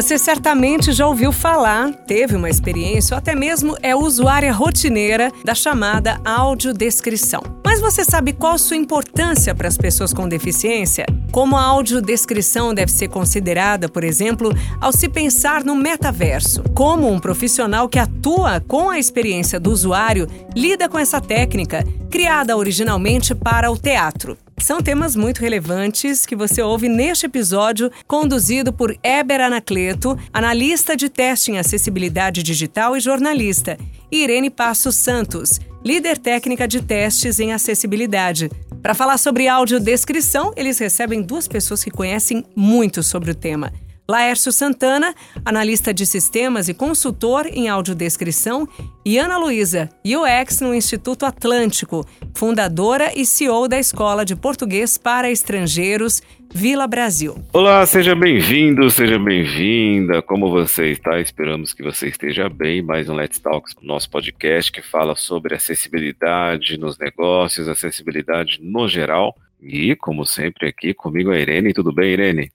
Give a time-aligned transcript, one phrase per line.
[0.00, 5.54] Você certamente já ouviu falar, teve uma experiência ou até mesmo é usuária rotineira da
[5.54, 7.42] chamada audiodescrição.
[7.62, 11.04] Mas você sabe qual sua importância para as pessoas com deficiência?
[11.30, 16.62] Como a audiodescrição deve ser considerada, por exemplo, ao se pensar no metaverso?
[16.74, 20.26] Como um profissional que atua com a experiência do usuário
[20.56, 24.38] lida com essa técnica, criada originalmente para o teatro?
[24.60, 29.89] São temas muito relevantes que você ouve neste episódio, conduzido por Eber Anacleto,
[30.32, 33.78] analista de teste em acessibilidade digital e jornalista,
[34.10, 38.50] e Irene Passos Santos, líder técnica de testes em acessibilidade.
[38.82, 43.72] Para falar sobre audiodescrição, eles recebem duas pessoas que conhecem muito sobre o tema.
[44.10, 45.14] Laércio Santana,
[45.44, 48.68] analista de sistemas e consultor em audiodescrição,
[49.06, 52.04] e Ana Luísa, UX no Instituto Atlântico,
[52.34, 56.20] fundadora e CEO da Escola de Português para Estrangeiros,
[56.52, 57.36] Vila Brasil.
[57.52, 60.20] Olá, seja bem-vindo, seja bem-vinda.
[60.20, 61.20] Como você está?
[61.20, 62.82] Esperamos que você esteja bem.
[62.82, 69.36] Mais um Let's Talks, nosso podcast que fala sobre acessibilidade nos negócios, acessibilidade no geral.
[69.62, 71.72] E, como sempre, aqui comigo a Irene.
[71.72, 72.50] Tudo bem, Irene?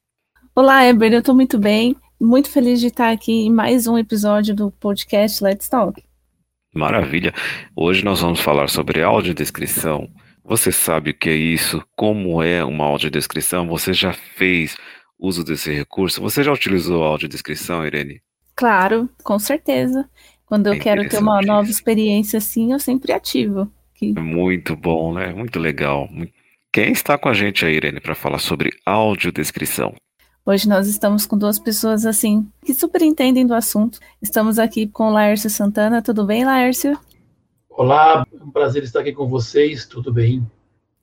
[0.57, 4.55] Olá, Eber, eu estou muito bem, muito feliz de estar aqui em mais um episódio
[4.55, 6.01] do podcast Let's Talk.
[6.73, 7.33] Maravilha.
[7.75, 10.07] Hoje nós vamos falar sobre audiodescrição.
[10.45, 11.83] Você sabe o que é isso?
[11.93, 13.67] Como é uma audiodescrição?
[13.67, 14.77] Você já fez
[15.19, 16.21] uso desse recurso?
[16.21, 18.21] Você já utilizou a audiodescrição, Irene?
[18.55, 20.09] Claro, com certeza.
[20.45, 23.69] Quando eu é quero ter uma nova experiência assim, eu sempre ativo.
[24.01, 25.33] Muito bom, né?
[25.33, 26.07] Muito legal.
[26.71, 29.93] Quem está com a gente aí, Irene, para falar sobre audiodescrição?
[30.47, 33.97] Hoje nós estamos com duas pessoas assim que super entendem do assunto.
[34.21, 36.03] Estamos aqui com o Laércio Santana.
[36.03, 36.95] Tudo bem, Laércio?
[37.67, 39.87] Olá, é um prazer estar aqui com vocês.
[39.87, 40.45] Tudo bem?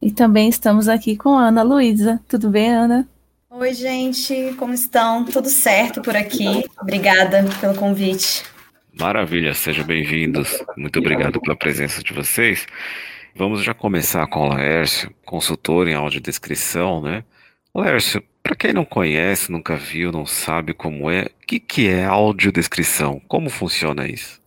[0.00, 2.20] E também estamos aqui com a Ana Luísa.
[2.28, 3.08] Tudo bem, Ana?
[3.50, 5.24] Oi, gente, como estão?
[5.24, 6.64] Tudo certo por aqui?
[6.80, 8.44] Obrigada pelo convite.
[8.96, 10.56] Maravilha, sejam bem-vindos.
[10.76, 12.64] Muito obrigado pela presença de vocês.
[13.34, 17.24] Vamos já começar com o Laércio, consultor em audiodescrição, né?
[17.74, 22.04] Laércio, para quem não conhece, nunca viu, não sabe como é, o que, que é
[22.04, 23.20] audiodescrição?
[23.28, 24.40] Como funciona isso?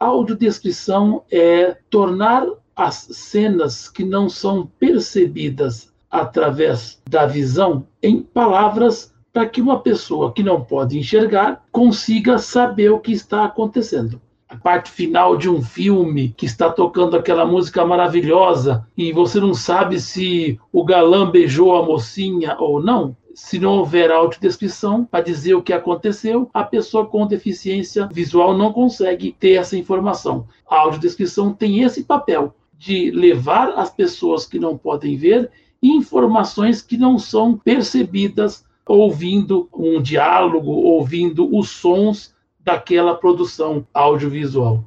[0.00, 9.46] Audiodescrição é tornar as cenas que não são percebidas através da visão em palavras para
[9.46, 14.90] que uma pessoa que não pode enxergar consiga saber o que está acontecendo a parte
[14.90, 20.58] final de um filme que está tocando aquela música maravilhosa e você não sabe se
[20.72, 25.74] o galã beijou a mocinha ou não, se não houver audiodescrição para dizer o que
[25.74, 30.48] aconteceu, a pessoa com deficiência visual não consegue ter essa informação.
[30.66, 35.50] A audiodescrição tem esse papel de levar as pessoas que não podem ver
[35.82, 44.82] informações que não são percebidas ouvindo um diálogo, ouvindo os sons daquela produção audiovisual.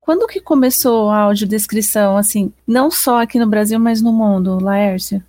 [0.00, 5.22] Quando que começou a audiodescrição, assim, não só aqui no Brasil, mas no mundo, Laércio?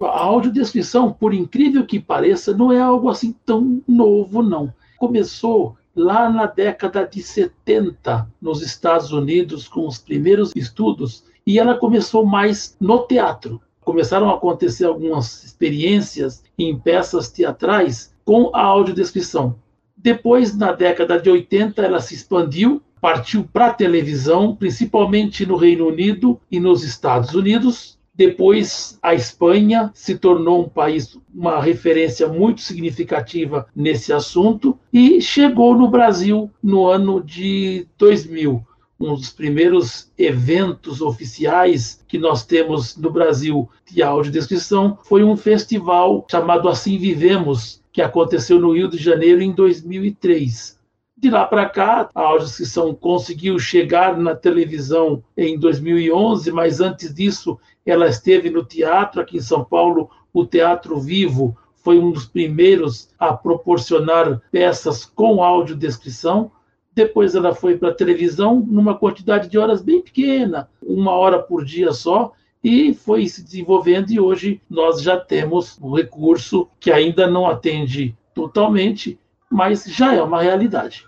[0.00, 4.72] A audiodescrição, por incrível que pareça, não é algo assim tão novo, não.
[4.96, 11.76] Começou lá na década de 70, nos Estados Unidos, com os primeiros estudos, e ela
[11.76, 13.60] começou mais no teatro.
[13.80, 19.56] Começaram a acontecer algumas experiências em peças teatrais com a audiodescrição.
[19.96, 25.88] Depois, na década de 80, ela se expandiu, partiu para a televisão, principalmente no Reino
[25.88, 27.97] Unido e nos Estados Unidos.
[28.18, 35.78] Depois, a Espanha se tornou um país, uma referência muito significativa nesse assunto, e chegou
[35.78, 38.60] no Brasil no ano de 2000.
[38.98, 46.26] Um dos primeiros eventos oficiais que nós temos no Brasil de audiodescrição foi um festival
[46.28, 50.77] chamado Assim Vivemos, que aconteceu no Rio de Janeiro em 2003.
[51.20, 57.58] De lá para cá, a audiodescrição conseguiu chegar na televisão em 2011, mas antes disso
[57.84, 63.08] ela esteve no teatro aqui em São Paulo, o Teatro Vivo foi um dos primeiros
[63.18, 66.52] a proporcionar peças com audiodescrição.
[66.94, 71.64] Depois ela foi para a televisão numa quantidade de horas bem pequena, uma hora por
[71.64, 72.30] dia só,
[72.62, 78.16] e foi se desenvolvendo e hoje nós já temos um recurso que ainda não atende
[78.32, 79.18] totalmente,
[79.50, 81.07] mas já é uma realidade.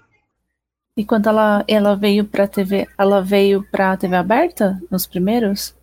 [0.97, 5.07] E quando ela, ela veio para a TV, ela veio para a TV aberta nos
[5.07, 5.75] primeiros?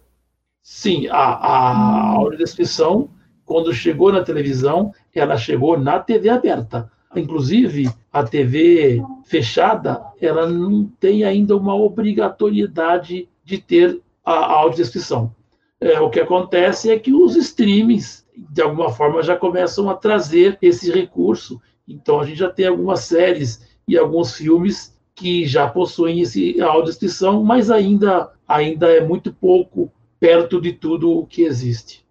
[0.62, 2.18] Sim, a, a hum.
[2.18, 3.10] audiodescrição,
[3.46, 6.92] quando chegou na televisão, ela chegou na TV aberta.
[7.16, 15.34] Inclusive, a TV fechada, ela não tem ainda uma obrigatoriedade de ter a audiodescrição.
[15.80, 20.58] É, o que acontece é que os streamings, de alguma forma, já começam a trazer
[20.62, 21.62] esse recurso.
[21.88, 27.44] Então, a gente já tem algumas séries e alguns filmes que já possuem esse audiodescrição,
[27.44, 32.06] mas ainda, ainda é muito pouco perto de tudo o que existe.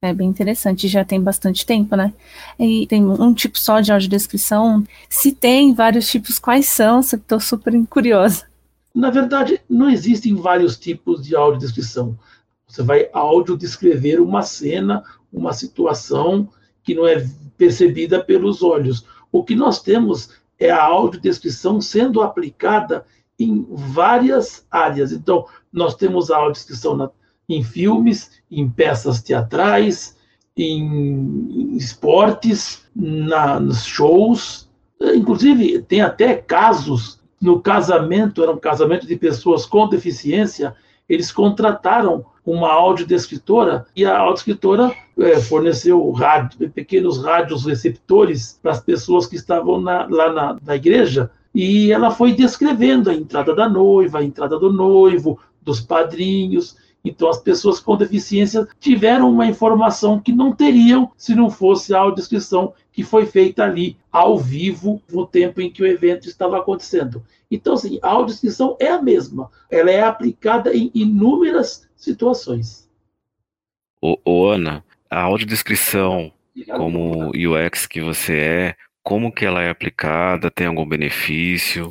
[0.00, 2.14] É bem interessante, já tem bastante tempo, né?
[2.58, 4.84] E tem um tipo só de audiodescrição.
[5.08, 7.00] Se tem vários tipos, quais são?
[7.00, 8.44] Estou super curiosa.
[8.94, 12.16] Na verdade, não existem vários tipos de audiodescrição.
[12.68, 15.02] Você vai audiodescrever uma cena,
[15.32, 16.48] uma situação
[16.84, 17.26] que não é
[17.56, 19.04] percebida pelos olhos.
[19.32, 23.04] O que nós temos é a audiodescrição sendo aplicada
[23.38, 25.12] em várias áreas.
[25.12, 27.10] Então, nós temos a audiodescrição na,
[27.48, 30.16] em filmes, em peças teatrais,
[30.56, 34.70] em esportes, na, nos shows.
[35.00, 40.74] Inclusive, tem até casos no casamento, era um casamento de pessoas com deficiência,
[41.08, 48.80] eles contrataram uma audiodescritora e a audiodescritora é, forneceu rádio, pequenos rádios receptores para as
[48.80, 53.68] pessoas que estavam na, lá na, na igreja e ela foi descrevendo a entrada da
[53.68, 56.76] noiva, a entrada do noivo, dos padrinhos.
[57.04, 62.00] Então, as pessoas com deficiência tiveram uma informação que não teriam se não fosse a
[62.00, 67.22] audiodescrição que foi feita ali, ao vivo, no tempo em que o evento estava acontecendo.
[67.54, 69.48] Então, assim, a audiodescrição é a mesma.
[69.70, 72.90] Ela é aplicada em inúmeras situações.
[74.02, 76.32] Ô, ô Ana, a audiodescrição,
[76.66, 80.50] como UX que você é, como que ela é aplicada?
[80.50, 81.90] Tem algum benefício?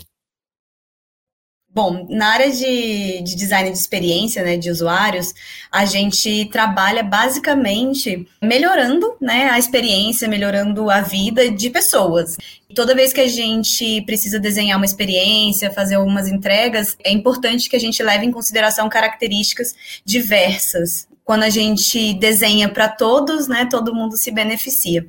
[1.74, 5.34] Bom, na área de, de, design de experiência, né, de usuários,
[5.72, 12.38] a gente trabalha basicamente melhorando, né, a experiência, melhorando a vida de pessoas.
[12.76, 17.76] Toda vez que a gente precisa desenhar uma experiência, fazer algumas entregas, é importante que
[17.76, 19.74] a gente leve em consideração características
[20.06, 21.08] diversas.
[21.26, 25.08] Quando a gente desenha para todos, né, todo mundo se beneficia.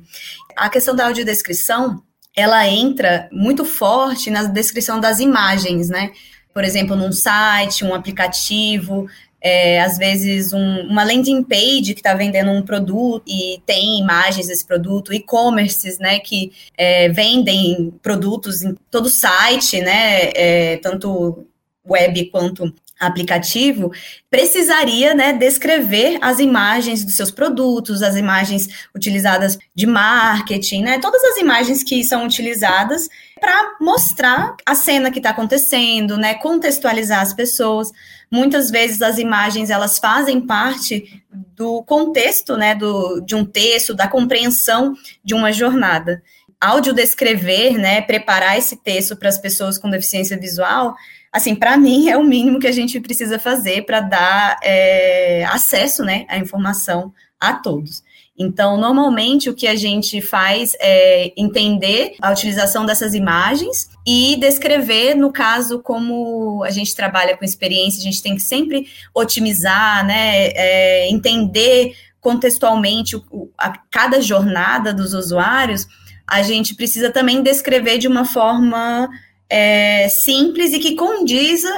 [0.55, 2.01] A questão da audiodescrição,
[2.35, 6.11] ela entra muito forte na descrição das imagens, né?
[6.55, 9.09] Por exemplo, num site, um aplicativo,
[9.41, 14.47] é, às vezes um, uma landing page que está vendendo um produto e tem imagens
[14.47, 21.45] desse produto, e-commerces, né, que é, vendem produtos em todo site, né, é, tanto
[21.85, 22.73] web quanto
[23.05, 23.91] aplicativo,
[24.29, 31.23] precisaria né, descrever as imagens dos seus produtos, as imagens utilizadas de marketing, né, todas
[31.23, 33.07] as imagens que são utilizadas
[33.39, 37.91] para mostrar a cena que está acontecendo, né, contextualizar as pessoas.
[38.31, 41.23] Muitas vezes as imagens elas fazem parte
[41.55, 44.93] do contexto, né, do, de um texto, da compreensão
[45.23, 46.21] de uma jornada.
[46.59, 50.95] Audiodescrever, né, preparar esse texto para as pessoas com deficiência visual
[51.35, 56.01] assim, para mim é o mínimo que a gente precisa fazer para dar é, acesso,
[56.01, 58.01] né, à informação a todos.
[58.39, 65.13] Então, normalmente o que a gente faz é entender a utilização dessas imagens e descrever,
[65.13, 70.47] no caso, como a gente trabalha com experiência, a gente tem que sempre otimizar, né,
[70.55, 75.85] é, entender contextualmente o, a cada jornada dos usuários,
[76.25, 79.09] a gente precisa também descrever de uma forma
[79.49, 81.69] é, simples e que condiza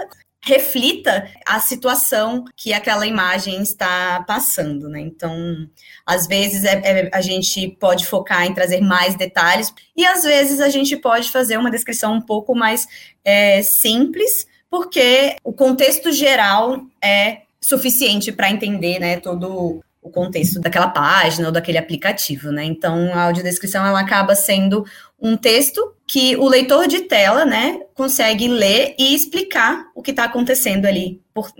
[0.47, 5.01] reflita a situação que aquela imagem está passando, né?
[5.01, 5.67] Então,
[6.05, 10.61] às vezes é, é, a gente pode focar em trazer mais detalhes e às vezes
[10.61, 12.87] a gente pode fazer uma descrição um pouco mais
[13.25, 20.87] é, simples, porque o contexto geral é suficiente para entender, né, todo o contexto daquela
[20.87, 22.63] página ou daquele aplicativo, né?
[22.63, 24.85] Então, a audiodescrição ela acaba sendo
[25.19, 30.25] um texto que o leitor de tela, né, consegue ler e explicar o que está
[30.25, 31.51] acontecendo ali, por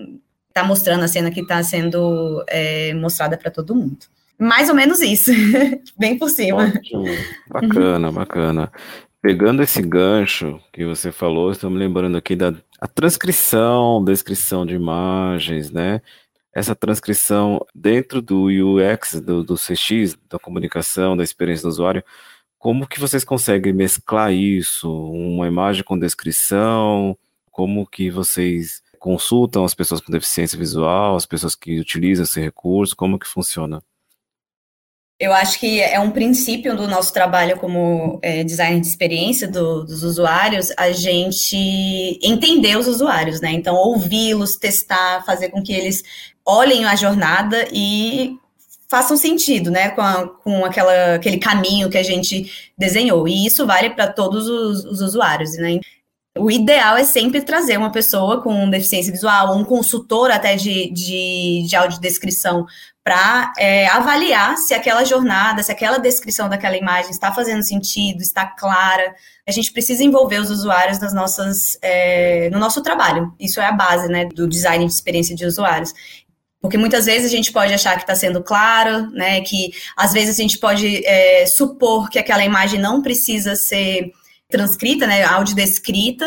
[0.53, 3.97] tá mostrando a cena que está sendo é, mostrada para todo mundo.
[4.39, 5.31] Mais ou menos isso,
[5.97, 6.65] bem por cima.
[6.65, 7.05] Ótimo.
[7.47, 8.71] Bacana, bacana.
[9.21, 15.71] Pegando esse gancho que você falou, estamos lembrando aqui da a transcrição, descrição de imagens,
[15.71, 16.01] né?
[16.57, 22.03] essa transcrição dentro do UX, do, do CX, da comunicação, da experiência do usuário,
[22.57, 24.91] como que vocês conseguem mesclar isso?
[24.91, 27.17] Uma imagem com descrição?
[27.51, 32.95] Como que vocês consultam as pessoas com deficiência visual, as pessoas que utilizam esse recurso?
[32.95, 33.81] Como que funciona?
[35.19, 39.83] Eu acho que é um princípio do nosso trabalho como é, designer de experiência do,
[39.83, 41.57] dos usuários, a gente
[42.21, 43.51] entender os usuários, né?
[43.51, 46.03] Então, ouvi-los, testar, fazer com que eles
[46.45, 48.37] olhem a jornada e
[48.89, 53.27] façam sentido, né, com, a, com aquela, aquele caminho que a gente desenhou.
[53.27, 55.79] E isso vale para todos os, os usuários, né?
[56.39, 61.65] O ideal é sempre trazer uma pessoa com deficiência visual, um consultor até de, de,
[61.67, 62.67] de audiodescrição,
[63.03, 68.45] para é, avaliar se aquela jornada, se aquela descrição daquela imagem está fazendo sentido, está
[68.45, 69.15] clara.
[69.47, 73.33] A gente precisa envolver os usuários nas nossas, é, no nosso trabalho.
[73.39, 75.93] Isso é a base né, do design de experiência de usuários.
[76.61, 79.41] Porque muitas vezes a gente pode achar que está sendo claro, né?
[79.41, 84.11] Que às vezes a gente pode é, supor que aquela imagem não precisa ser
[84.49, 86.25] transcrita, né, audiodescrita,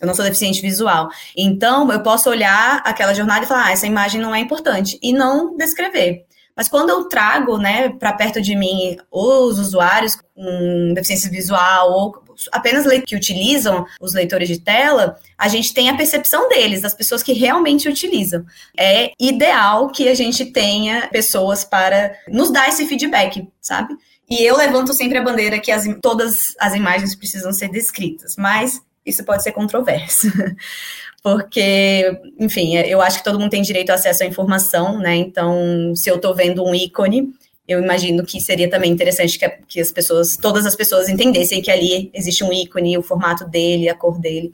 [0.00, 1.08] eu não sou deficiente visual.
[1.36, 5.12] Então, eu posso olhar aquela jornada e falar, ah, essa imagem não é importante, e
[5.12, 6.26] não descrever.
[6.56, 12.21] Mas quando eu trago, né, para perto de mim os usuários com deficiência visual ou
[12.50, 17.22] apenas que utilizam os leitores de tela, a gente tem a percepção deles, das pessoas
[17.22, 18.44] que realmente utilizam.
[18.76, 23.94] É ideal que a gente tenha pessoas para nos dar esse feedback, sabe?
[24.28, 28.80] E eu levanto sempre a bandeira que as, todas as imagens precisam ser descritas, mas
[29.04, 30.28] isso pode ser controverso.
[31.22, 35.14] Porque, enfim, eu acho que todo mundo tem direito ao acesso à informação, né?
[35.14, 37.32] Então, se eu estou vendo um ícone,
[37.66, 41.70] eu imagino que seria também interessante que, que, as pessoas, todas as pessoas entendessem que
[41.70, 44.52] ali existe um ícone, o formato dele, a cor dele.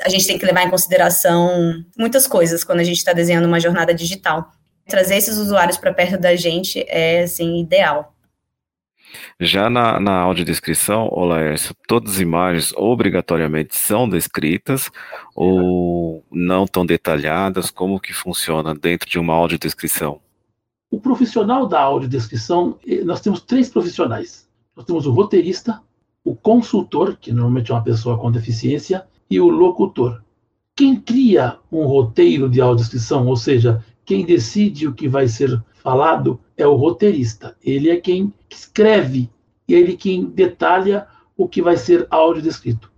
[0.00, 3.60] A gente tem que levar em consideração muitas coisas quando a gente está desenhando uma
[3.60, 4.50] jornada digital.
[4.86, 8.14] Trazer esses usuários para perto da gente é, assim, ideal.
[9.40, 14.90] Já na, na audiodescrição, ô Laércio, todas as imagens obrigatoriamente são descritas
[15.34, 17.70] ou não tão detalhadas?
[17.70, 20.20] Como que funciona dentro de uma audiodescrição?
[20.90, 24.48] O profissional da audiodescrição, eh, nós temos três profissionais.
[24.74, 25.82] Nós temos o roteirista,
[26.24, 30.22] o consultor, que normalmente é uma pessoa com deficiência, e o locutor.
[30.74, 36.40] Quem cria um roteiro de audiodescrição, ou seja, quem decide o que vai ser falado,
[36.56, 37.56] é o roteirista.
[37.62, 39.30] Ele é quem escreve,
[39.68, 42.90] ele quem detalha o que vai ser áudio descrito.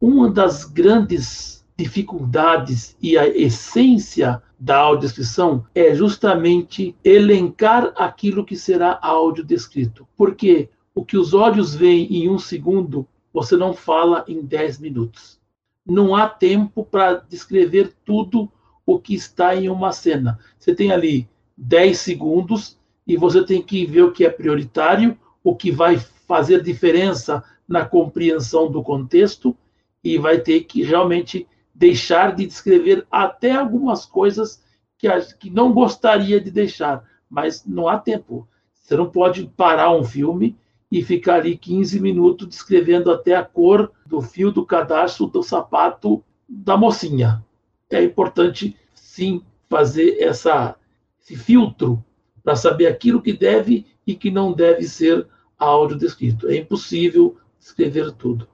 [0.00, 8.98] Uma das grandes dificuldades e a essência da audiodescrição é justamente elencar aquilo que será
[9.02, 10.08] áudio descrito.
[10.16, 15.38] Porque o que os olhos veem em um segundo, você não fala em dez minutos.
[15.84, 18.50] Não há tempo para descrever tudo
[18.86, 20.38] o que está em uma cena.
[20.58, 21.28] Você tem ali
[21.58, 26.62] 10 segundos e você tem que ver o que é prioritário, o que vai fazer
[26.62, 29.54] diferença na compreensão do contexto
[30.02, 34.62] e vai ter que realmente deixar de descrever até algumas coisas
[34.96, 38.48] que, que não gostaria de deixar, mas não há tempo.
[38.72, 40.56] Você não pode parar um filme
[40.90, 46.22] e ficar ali 15 minutos descrevendo até a cor do fio do cadastro do sapato
[46.48, 47.44] da mocinha.
[47.90, 50.76] É importante, sim, fazer essa,
[51.20, 52.04] esse filtro
[52.42, 55.26] para saber aquilo que deve e que não deve ser
[55.58, 56.48] áudio descrito.
[56.48, 58.46] É impossível escrever tudo.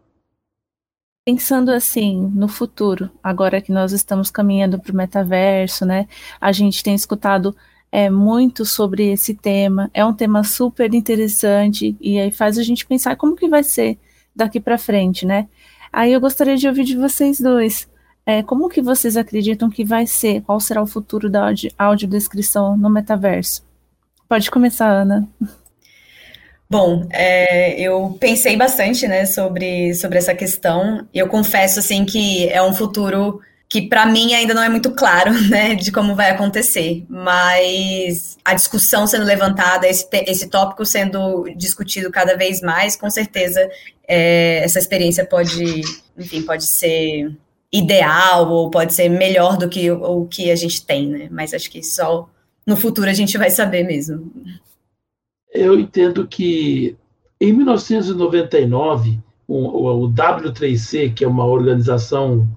[1.31, 6.09] Pensando assim no futuro, agora que nós estamos caminhando para o metaverso, né?
[6.41, 7.55] A gente tem escutado
[7.93, 9.89] é, muito sobre esse tema.
[9.95, 13.97] É um tema super interessante e aí faz a gente pensar como que vai ser
[14.35, 15.47] daqui para frente, né?
[15.93, 17.89] Aí eu gostaria de ouvir de vocês dois.
[18.27, 20.43] É, como que vocês acreditam que vai ser?
[20.43, 23.65] Qual será o futuro da audiodescrição no metaverso?
[24.29, 25.29] Pode começar, Ana.
[26.71, 31.05] Bom, é, eu pensei bastante, né, sobre, sobre essa questão.
[31.13, 35.33] Eu confesso, assim, que é um futuro que para mim ainda não é muito claro,
[35.51, 37.05] né, de como vai acontecer.
[37.09, 43.69] Mas a discussão sendo levantada, esse, esse tópico sendo discutido cada vez mais, com certeza
[44.07, 45.83] é, essa experiência pode,
[46.17, 47.37] enfim, pode ser
[47.73, 51.29] ideal ou pode ser melhor do que o, que a gente tem, né?
[51.33, 52.29] Mas acho que só
[52.65, 54.33] no futuro a gente vai saber mesmo.
[55.53, 56.97] Eu entendo que
[57.41, 62.49] em 1999, o, o W3C, que é uma organização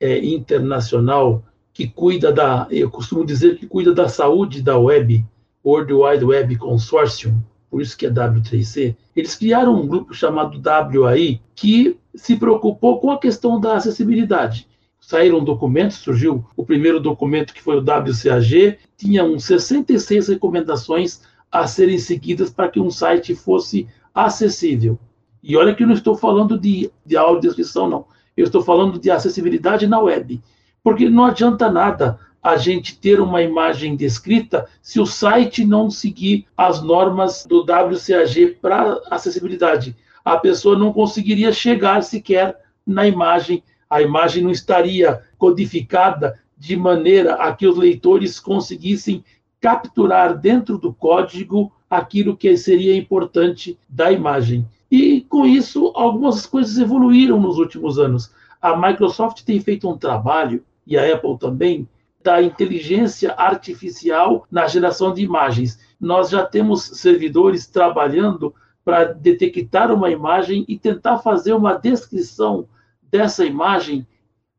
[0.00, 5.24] é, internacional que cuida da, eu costumo dizer que cuida da saúde da web,
[5.64, 10.60] World Wide Web Consortium, por isso que é W3C, eles criaram um grupo chamado
[11.00, 14.66] WAI que se preocupou com a questão da acessibilidade.
[15.00, 21.66] Saíram documentos, surgiu o primeiro documento que foi o WCAG, tinha uns 66 recomendações a
[21.66, 24.98] serem seguidas para que um site fosse acessível.
[25.42, 28.06] E olha que eu não estou falando de, de audiodescrição, não.
[28.36, 30.40] Eu estou falando de acessibilidade na web.
[30.82, 36.46] Porque não adianta nada a gente ter uma imagem descrita se o site não seguir
[36.56, 39.96] as normas do WCAG para acessibilidade.
[40.24, 47.34] A pessoa não conseguiria chegar sequer na imagem a imagem não estaria codificada de maneira
[47.34, 49.24] a que os leitores conseguissem
[49.60, 54.66] capturar dentro do código aquilo que seria importante da imagem.
[54.90, 58.32] E com isso, algumas coisas evoluíram nos últimos anos.
[58.60, 61.88] A Microsoft tem feito um trabalho, e a Apple também,
[62.22, 65.78] da inteligência artificial na geração de imagens.
[66.00, 72.66] Nós já temos servidores trabalhando para detectar uma imagem e tentar fazer uma descrição
[73.10, 74.06] dessa imagem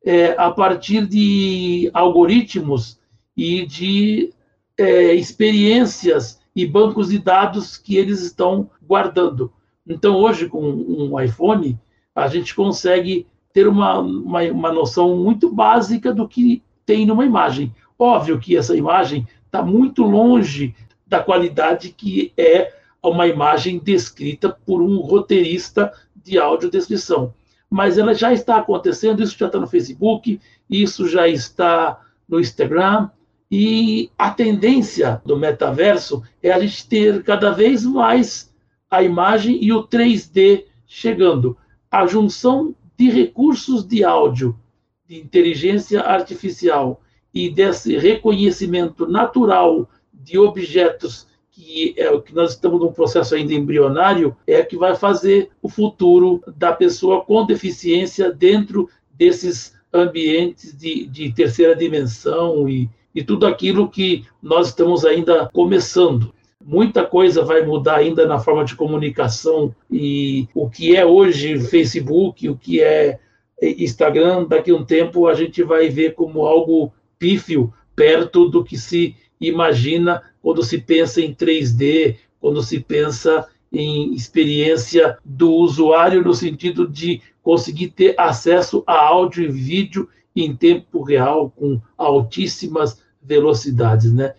[0.03, 2.99] é, a partir de algoritmos
[3.35, 4.33] e de
[4.77, 9.51] é, experiências e bancos de dados que eles estão guardando.
[9.87, 11.79] Então, hoje, com um iPhone,
[12.13, 17.73] a gente consegue ter uma, uma, uma noção muito básica do que tem numa imagem.
[17.97, 20.75] Óbvio que essa imagem está muito longe
[21.05, 22.73] da qualidade que é
[23.03, 27.33] uma imagem descrita por um roteirista de audiodescrição.
[27.69, 33.09] Mas ela já está acontecendo, isso já está no Facebook, isso já está no Instagram,
[33.51, 38.49] e a tendência do metaverso é a gente ter cada vez mais
[38.89, 41.57] a imagem e o 3D chegando.
[41.89, 44.57] A junção de recursos de áudio,
[45.05, 47.01] de inteligência artificial
[47.33, 53.53] e desse reconhecimento natural de objetos que é o que nós estamos num processo ainda
[53.53, 61.05] embrionário, é que vai fazer o futuro da pessoa com deficiência dentro desses ambientes de,
[61.05, 66.33] de terceira dimensão e, e tudo aquilo que nós estamos ainda começando.
[66.63, 72.47] Muita coisa vai mudar ainda na forma de comunicação e o que é hoje Facebook,
[72.47, 73.19] o que é
[73.61, 78.77] Instagram, daqui a um tempo a gente vai ver como algo pífio perto do que
[78.77, 86.33] se imagina quando se pensa em 3D, quando se pensa em experiência do usuário no
[86.33, 94.13] sentido de conseguir ter acesso a áudio e vídeo em tempo real com altíssimas velocidades,
[94.13, 94.33] né?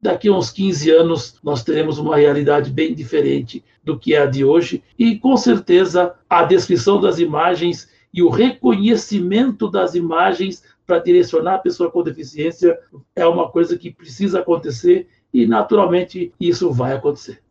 [0.00, 4.26] Daqui a uns 15 anos nós teremos uma realidade bem diferente do que é a
[4.26, 10.98] de hoje e com certeza a descrição das imagens e o reconhecimento das imagens para
[10.98, 12.78] direcionar a pessoa com deficiência
[13.14, 17.42] é uma coisa que precisa acontecer e, naturalmente, isso vai acontecer.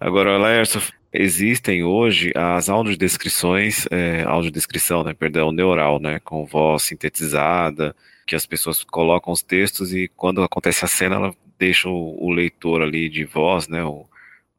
[0.00, 7.94] Agora, Laércio, existem hoje as audiodescrições, é, audiodescrição, né, perdão, neural, né, com voz sintetizada,
[8.26, 12.30] que as pessoas colocam os textos e quando acontece a cena, ela deixa o, o
[12.30, 14.06] leitor ali de voz, né, o,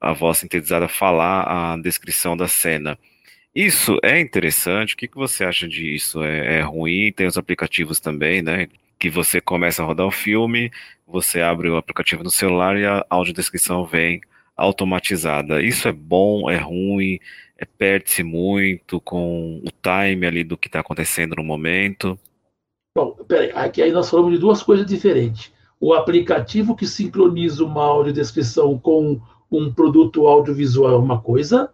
[0.01, 2.97] a voz sintetizada falar a descrição da cena.
[3.53, 4.93] Isso é interessante.
[4.93, 6.23] O que, que você acha disso?
[6.23, 7.11] É, é ruim?
[7.11, 8.67] Tem os aplicativos também, né?
[8.97, 10.71] Que você começa a rodar o filme,
[11.07, 14.21] você abre o aplicativo no celular e a audiodescrição vem
[14.59, 15.61] automatizada.
[15.61, 17.19] Isso é bom, é ruim,
[17.57, 22.19] é, perde-se muito com o time ali do que está acontecendo no momento.
[22.95, 25.51] Bom, peraí, aqui aí nós falamos de duas coisas diferentes.
[25.79, 31.71] O aplicativo que sincroniza uma audiodescrição com um produto audiovisual é uma coisa,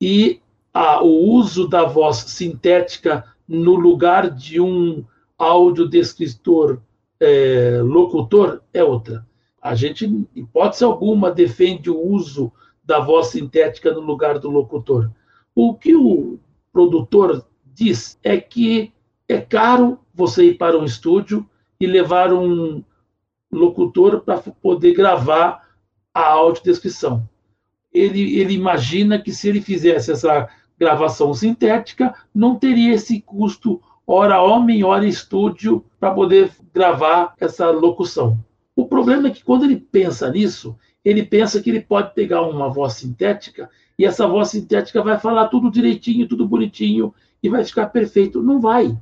[0.00, 0.40] e
[0.72, 5.04] a, o uso da voz sintética no lugar de um
[5.36, 6.80] audiodescritor
[7.20, 9.26] é, locutor é outra.
[9.64, 12.52] A gente, em hipótese alguma, defende o uso
[12.84, 15.10] da voz sintética no lugar do locutor.
[15.54, 16.38] O que o
[16.70, 18.92] produtor diz é que
[19.26, 21.48] é caro você ir para um estúdio
[21.80, 22.84] e levar um
[23.50, 25.66] locutor para poder gravar
[26.12, 27.26] a audiodescrição.
[27.90, 30.46] Ele, ele imagina que se ele fizesse essa
[30.78, 38.38] gravação sintética, não teria esse custo hora homem, hora estúdio para poder gravar essa locução.
[38.76, 42.68] O problema é que quando ele pensa nisso, ele pensa que ele pode pegar uma
[42.68, 47.86] voz sintética e essa voz sintética vai falar tudo direitinho, tudo bonitinho e vai ficar
[47.86, 48.42] perfeito.
[48.42, 48.96] Não vai.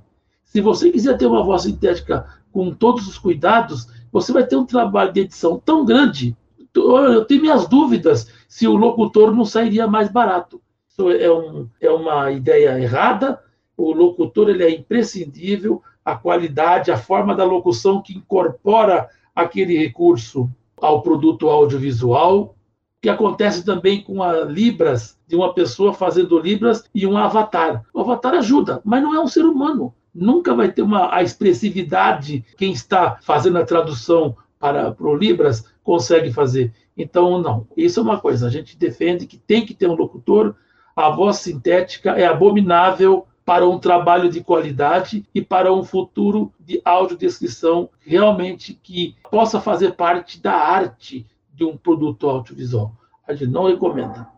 [0.45, 4.67] Se você quiser ter uma voz sintética com todos os cuidados, você vai ter um
[4.67, 6.37] trabalho de edição tão grande.
[6.75, 10.61] Eu tenho minhas dúvidas se o locutor não sairia mais barato.
[10.89, 13.41] Isso é, um, é uma ideia errada.
[13.77, 20.51] O locutor ele é imprescindível, a qualidade, a forma da locução que incorpora aquele recurso
[20.81, 22.57] ao produto audiovisual,
[23.01, 27.85] que acontece também com a Libras, de uma pessoa fazendo Libras e um avatar.
[27.93, 29.95] O avatar ajuda, mas não é um ser humano.
[30.15, 35.65] Nunca vai ter uma, a expressividade quem está fazendo a tradução para, para o Libras
[35.83, 36.73] consegue fazer.
[36.97, 37.67] Então, não.
[37.77, 38.47] Isso é uma coisa.
[38.47, 40.55] A gente defende que tem que ter um locutor,
[40.95, 46.81] a voz sintética é abominável para um trabalho de qualidade e para um futuro de
[46.85, 52.93] audiodescrição realmente que possa fazer parte da arte de um produto audiovisual.
[53.27, 54.29] A gente não recomenda.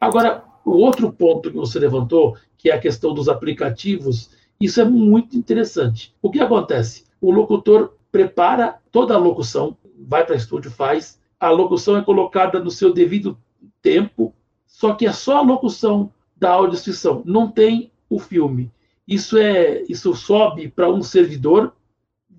[0.00, 4.84] Agora, o outro ponto que você levantou, que é a questão dos aplicativos, isso é
[4.84, 6.14] muito interessante.
[6.20, 7.04] O que acontece?
[7.20, 12.70] O locutor prepara toda a locução, vai para estúdio, faz, a locução é colocada no
[12.70, 13.38] seu devido
[13.80, 14.34] tempo,
[14.66, 18.70] só que é só a locução da audiodescrição, não tem o filme.
[19.06, 21.74] Isso é, isso sobe para um servidor,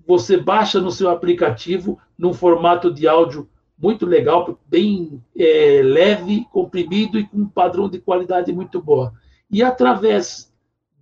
[0.06, 7.18] você baixa no seu aplicativo num formato de áudio muito legal, bem é, leve, comprimido
[7.18, 9.14] e com um padrão de qualidade muito boa.
[9.50, 10.52] E através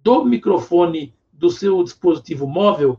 [0.03, 2.99] do microfone do seu dispositivo móvel,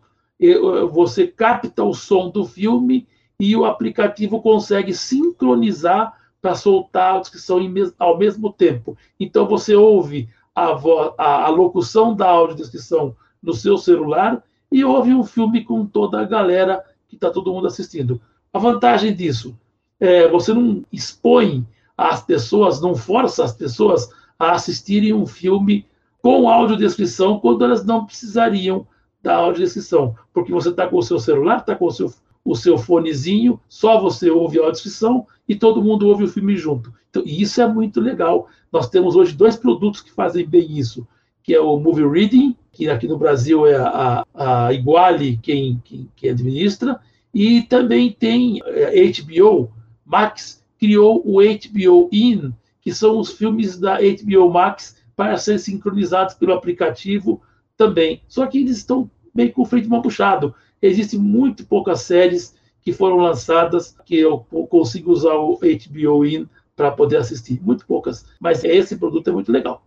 [0.92, 3.08] você capta o som do filme
[3.40, 7.60] e o aplicativo consegue sincronizar para soltar a descrição
[7.98, 8.98] ao mesmo tempo.
[9.20, 10.30] Então você ouve
[10.68, 16.20] a, a, a locução da audiodescrição no seu celular e ouve um filme com toda
[16.20, 18.22] a galera que está todo mundo assistindo.
[18.54, 19.58] A vantagem disso
[20.00, 21.66] é você não expõe
[21.98, 25.86] as pessoas, não força as pessoas a assistirem um filme
[26.22, 28.88] com audiodescrição quando elas não precisariam
[29.22, 32.12] da audiodescrição, porque você está com o seu celular, está com o seu,
[32.50, 36.92] o seu fonezinho, só você ouve a audiodescrição e todo mundo ouve o filme junto.
[37.10, 38.48] Então, isso é muito legal.
[38.72, 41.08] Nós temos hoje dois produtos que fazem bem isso,
[41.44, 46.10] que é o Movie Reading, que aqui no Brasil é a, a Iguale quem, quem,
[46.16, 47.00] quem administra,
[47.32, 49.72] e também tem é, HBO
[50.04, 56.34] Max, criou o HBO In, que são os filmes da HBO Max para ser sincronizados
[56.34, 57.44] pelo aplicativo
[57.78, 58.24] também.
[58.28, 60.56] Só que eles estão meio com o freio de puxado.
[60.82, 64.40] Existem muito poucas séries que foram lançadas que eu
[64.70, 67.60] consigo usar o HBO In para poder assistir.
[67.62, 68.26] Muito poucas.
[68.40, 69.84] Mas esse produto é muito legal.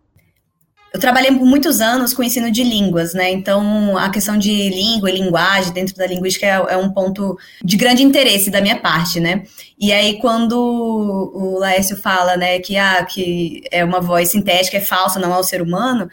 [0.93, 3.31] Eu trabalhei por muitos anos com ensino de línguas, né?
[3.31, 7.75] Então, a questão de língua e linguagem dentro da linguística é, é, um ponto de
[7.75, 9.43] grande interesse da minha parte, né?
[9.79, 14.81] E aí, quando o Laércio fala, né, que, ah, que é uma voz sintética, é
[14.81, 16.07] falsa, não é o ser humano,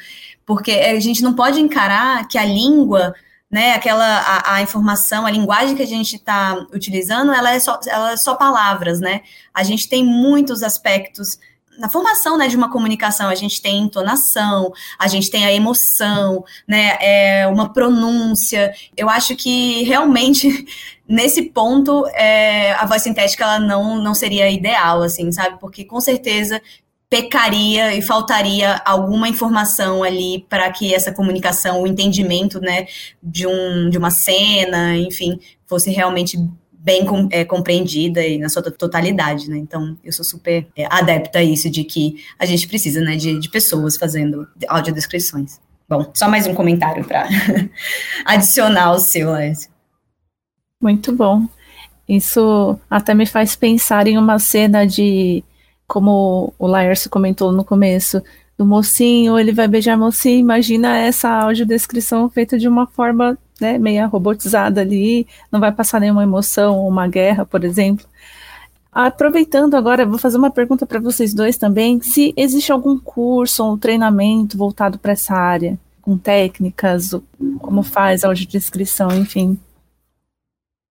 [0.47, 3.13] porque a gente não pode encarar que a língua
[3.51, 7.81] né, aquela a, a, informação, a linguagem que a gente está utilizando, ela é, só,
[7.87, 9.23] ela é só palavras, né?
[9.53, 11.39] A gente tem muitos aspectos
[11.81, 16.45] na formação né, de uma comunicação, a gente tem entonação, a gente tem a emoção,
[16.69, 18.73] né, é uma pronúncia.
[18.95, 20.67] Eu acho que realmente
[21.09, 25.59] nesse ponto é, a voz sintética ela não, não seria ideal, assim, sabe?
[25.59, 26.61] Porque com certeza
[27.11, 32.87] pecaria e faltaria alguma informação ali para que essa comunicação, o entendimento, né,
[33.21, 36.39] de, um, de uma cena, enfim, fosse realmente
[36.73, 39.59] bem é, compreendida e na sua totalidade, né?
[39.59, 43.39] Então, eu sou super é, adepta a isso, de que a gente precisa, né, de,
[43.39, 45.61] de pessoas fazendo audiodescrições.
[45.89, 47.29] Bom, só mais um comentário para
[48.25, 49.69] adicionar o seu, Lécio.
[50.81, 51.47] Muito bom.
[52.09, 55.45] Isso até me faz pensar em uma cena de
[55.91, 58.23] como o Laércio comentou no começo,
[58.57, 63.77] do mocinho, ele vai beijar a mocinha, imagina essa audiodescrição feita de uma forma né,
[63.77, 68.07] meia robotizada ali, não vai passar nenhuma emoção, uma guerra, por exemplo.
[68.93, 73.77] Aproveitando agora, vou fazer uma pergunta para vocês dois também, se existe algum curso ou
[73.77, 77.11] treinamento voltado para essa área, com técnicas,
[77.59, 79.59] como faz a audiodescrição, enfim.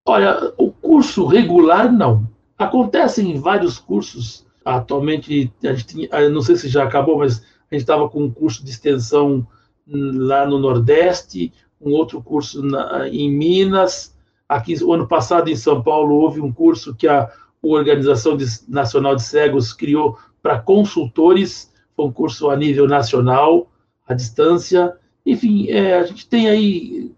[0.06, 2.28] Olha, o curso regular não.
[2.58, 7.82] Acontecem vários cursos Atualmente, a gente tinha, não sei se já acabou, mas a gente
[7.82, 9.46] estava com um curso de extensão
[9.88, 11.52] lá no Nordeste,
[11.82, 14.16] um outro curso na, em Minas.
[14.48, 17.30] Aqui, o ano passado, em São Paulo, houve um curso que a,
[17.62, 18.38] Organização
[18.70, 23.70] Nacional de Cegos criou para consultores, foi um curso a nível nacional,
[24.08, 24.96] à distância.
[25.26, 27.12] Enfim, é, a gente tem aí,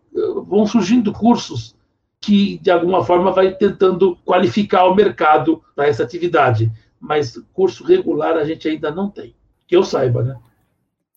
[0.48, 1.76] vão surgindo cursos
[2.20, 8.38] que, de alguma forma, vai tentando qualificar o mercado para essa atividade mas curso regular
[8.38, 9.36] a gente ainda não tem,
[9.68, 10.36] que eu saiba, né?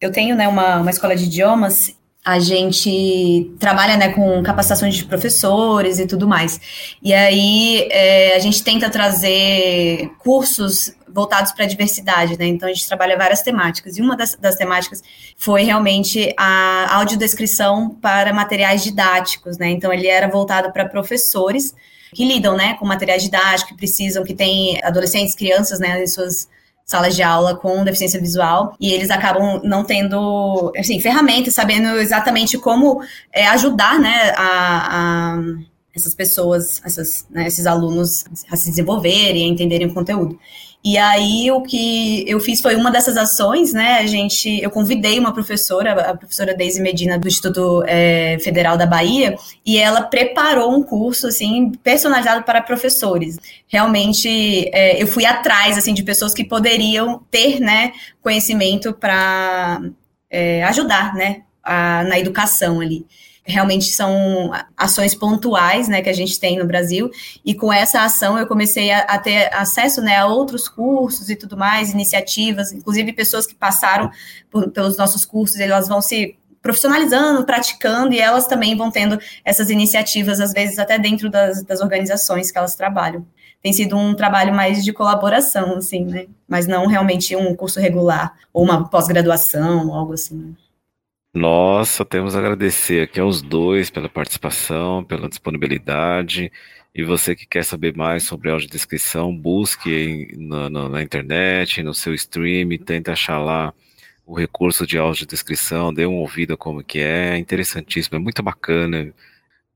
[0.01, 5.05] Eu tenho né, uma, uma escola de idiomas, a gente trabalha né, com capacitações de
[5.05, 6.97] professores e tudo mais.
[7.03, 12.47] E aí é, a gente tenta trazer cursos voltados para a diversidade, né?
[12.47, 13.99] Então a gente trabalha várias temáticas.
[13.99, 15.03] E uma das, das, temáticas
[15.37, 19.69] foi realmente a audiodescrição para materiais didáticos, né?
[19.69, 21.75] Então ele era voltado para professores
[22.15, 26.49] que lidam, né, com materiais didáticos, que precisam, que tem adolescentes, crianças, né, em suas
[26.87, 32.59] salas de aula com deficiência visual e eles acabam não tendo, assim, ferramentas, sabendo exatamente
[32.59, 35.43] como é, ajudar, né, a, a
[35.95, 40.39] essas pessoas, essas, né, esses alunos a se desenvolverem, a entenderem o conteúdo.
[40.85, 44.01] E aí o que eu fiz foi uma dessas ações, né?
[44.01, 48.85] A gente, eu convidei uma professora, a professora Deise Medina do Instituto é, Federal da
[48.85, 53.39] Bahia, e ela preparou um curso assim personalizado para professores.
[53.67, 54.29] Realmente,
[54.75, 59.81] é, eu fui atrás assim de pessoas que poderiam ter, né, conhecimento para
[60.29, 63.07] é, ajudar, né, a, na educação ali.
[63.45, 67.11] Realmente são ações pontuais, né, que a gente tem no Brasil,
[67.45, 71.37] e com essa ação eu comecei a, a ter acesso, né, a outros cursos e
[71.37, 74.11] tudo mais, iniciativas, inclusive pessoas que passaram
[74.51, 79.69] por, pelos nossos cursos, elas vão se profissionalizando, praticando, e elas também vão tendo essas
[79.69, 83.27] iniciativas, às vezes até dentro das, das organizações que elas trabalham.
[83.63, 86.27] Tem sido um trabalho mais de colaboração, assim, né?
[86.49, 90.57] Mas não realmente um curso regular, ou uma pós-graduação, algo assim.
[91.35, 96.53] Nossa, temos a agradecer aqui aos dois pela participação, pela disponibilidade.
[96.95, 102.15] E você que quer saber mais sobre audiodescrição, busque na, na, na internet, no seu
[102.15, 103.75] stream, tente achar lá
[104.25, 109.13] o recurso de audiodescrição, dê uma ouvida como que é, é interessantíssimo, é muito bacana.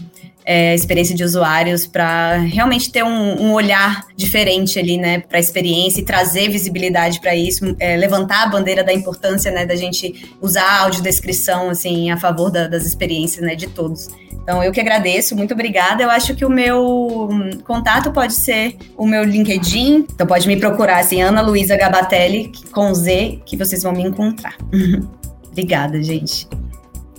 [0.45, 5.41] é, experiência de usuários para realmente ter um, um, olhar diferente ali, né, para a
[5.41, 10.35] experiência e trazer visibilidade para isso, é, levantar a bandeira da importância, né, da gente
[10.41, 14.09] usar a audiodescrição, assim, a favor da, das experiências, né, de todos.
[14.43, 16.03] Então, eu que agradeço, muito obrigada.
[16.03, 17.29] Eu acho que o meu
[17.65, 22.93] contato pode ser o meu LinkedIn, então pode me procurar, assim, Ana Luísa Gabatelli, com
[22.93, 24.57] Z, que vocês vão me encontrar.
[25.49, 26.49] obrigada, gente.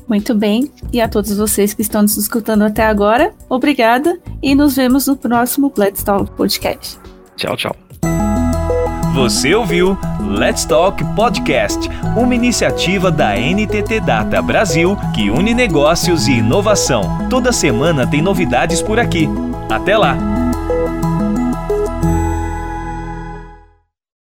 [0.07, 4.75] Muito bem, e a todos vocês que estão nos escutando até agora, obrigada e nos
[4.75, 6.99] vemos no próximo Let's Talk Podcast.
[7.35, 7.75] Tchau, tchau.
[9.13, 11.87] Você ouviu Let's Talk Podcast,
[12.17, 17.27] uma iniciativa da NTT Data Brasil que une negócios e inovação.
[17.29, 19.29] Toda semana tem novidades por aqui.
[19.69, 20.42] Até lá!